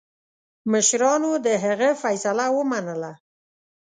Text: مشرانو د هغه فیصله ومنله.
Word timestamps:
مشرانو 0.71 1.31
د 1.45 1.47
هغه 1.65 1.89
فیصله 2.01 2.45
ومنله. 2.57 3.11